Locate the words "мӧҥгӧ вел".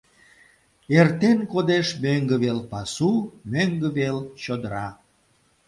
2.03-2.59, 3.51-4.17